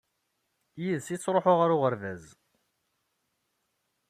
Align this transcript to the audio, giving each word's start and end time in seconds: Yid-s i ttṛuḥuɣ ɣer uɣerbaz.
Yid-s 0.81 1.07
i 1.15 1.17
ttṛuḥuɣ 1.17 1.57
ɣer 1.59 1.69
uɣerbaz. 1.75 2.23